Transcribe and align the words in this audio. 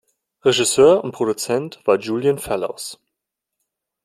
Regisseur 0.41 1.03
und 1.03 1.11
Produzent 1.11 1.79
war 1.85 1.99
Julian 1.99 2.39
Fellows. 2.39 2.97